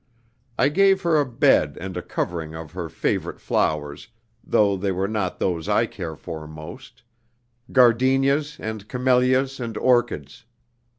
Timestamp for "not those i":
5.07-5.85